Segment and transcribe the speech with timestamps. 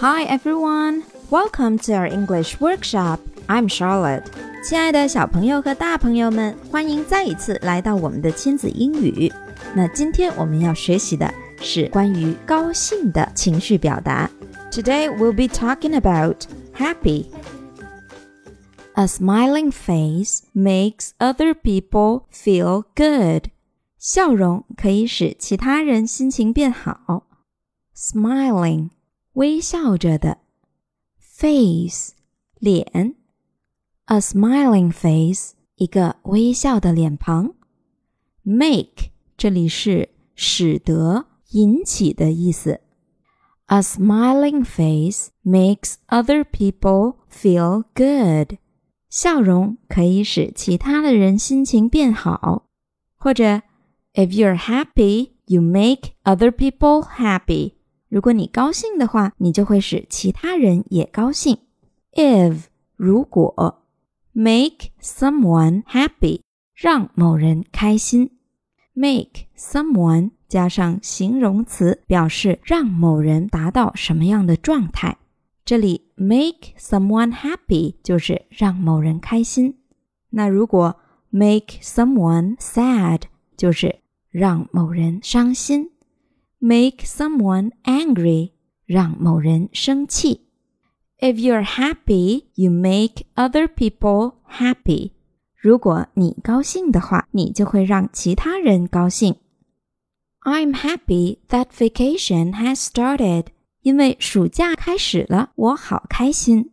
[0.00, 3.18] Hi everyone, welcome to our English workshop.
[3.48, 4.24] I'm Charlotte.
[4.62, 9.32] 亲爱的小朋友和大朋友们，欢迎再一次来到我们的亲子英语。
[9.74, 14.30] 那今天我们要学习的是关于高兴的情绪表达。
[14.70, 16.46] Today we'll be talking about
[16.76, 17.26] happy.
[18.94, 23.50] A smiling face makes other people feel good.
[23.98, 27.26] 笑容可以使其他人心情变好。
[27.96, 28.90] Smiling，
[29.38, 30.38] 微笑着的。
[31.18, 32.12] Face，
[32.58, 33.16] 脸。
[34.06, 37.54] A smiling face，一个微笑的脸庞。
[38.42, 42.80] Make，这里是使得、引起的意思。
[43.66, 48.58] A smiling face makes other people feel good。
[49.08, 52.68] 笑容可以使其他的人心情变好。
[53.16, 53.62] 或者，
[54.12, 57.72] If you're happy, you make other people happy。
[58.09, 61.57] 如果你高兴的话，你就会使其他人也高兴。
[62.13, 62.63] If
[62.95, 63.77] 如果。
[64.31, 66.41] Make someone happy，
[66.73, 68.37] 让某人开心。
[68.93, 75.17] Make someone 加上形容词，表示让某人达到什么样的状态。
[75.65, 79.79] 这里 make someone happy 就是让某人开心。
[80.29, 80.95] 那如果
[81.31, 83.23] make someone sad
[83.57, 83.99] 就是
[84.29, 85.89] 让某人伤心。
[86.58, 88.52] Make someone angry
[88.86, 90.48] 让某人生气。
[91.18, 95.12] If you're happy, you make other people happy.
[95.56, 99.36] 如果你高兴的话，你就会让其他人高兴。
[100.42, 103.46] I'm happy that vacation has started.
[103.80, 106.72] 因为暑假开始了，我好开心。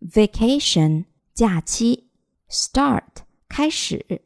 [0.00, 2.08] Vacation 假期，
[2.50, 4.22] start 开始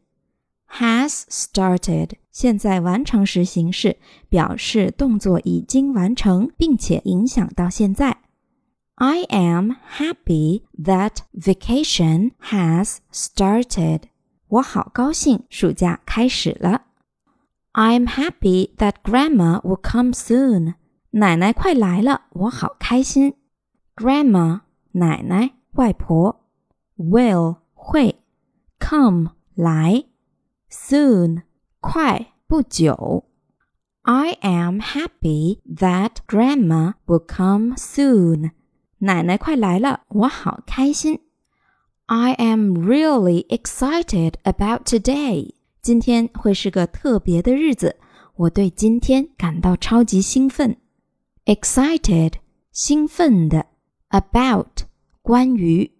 [0.71, 3.97] ，has started 现在完成时形式，
[4.29, 8.19] 表示动作已经完成，并且影响到现在。
[8.97, 14.03] I am happy that vacation has started.
[14.49, 16.83] 我好高兴，暑假开始了。
[17.73, 20.75] I'm happy that Grandma will come soon.
[21.11, 23.35] 奶奶快来了，我好开心。
[23.97, 24.61] Grandma
[24.93, 26.45] 奶奶、外婆，
[26.97, 28.21] will 会，
[28.79, 30.05] come 来
[30.71, 31.43] ，soon
[31.81, 33.25] 快不久。
[34.03, 38.51] I am happy that Grandma will come soon.
[38.99, 41.21] 奶奶快来了，我好开心。
[42.07, 45.55] I am really excited about today。
[45.81, 47.97] 今天会是个特别的日子，
[48.37, 50.77] 我对今天感到超级兴奋。
[51.47, 52.35] Excited，
[52.73, 53.67] 兴奋的。
[54.11, 54.85] About，
[55.23, 55.93] 关于。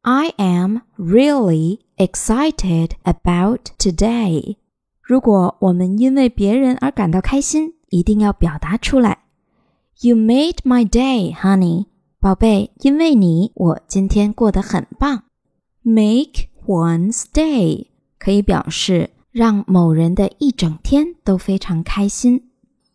[0.00, 4.55] I am really excited about today。
[5.03, 9.19] 如果我们因为别人而感到开心，一定要表达出来。
[10.01, 11.85] You made my day, honey.
[12.19, 15.23] 宝贝，因为你，我今天过得很棒。
[15.81, 22.49] Make one's day 可以表示让某人的一整天都非常开心。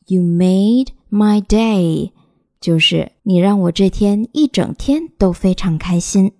[0.06, 2.12] You made my day
[2.60, 6.32] 就是你让我这天一整天都非常开心。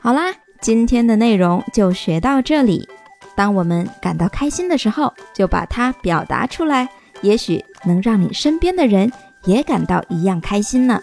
[0.00, 2.88] 好啦，今天的内容就学到这里。
[3.34, 6.88] 当我们感到开心的时候，就把它表达出来，
[7.22, 9.10] 也许能让你身边的人
[9.44, 11.00] 也感到一样开心呢。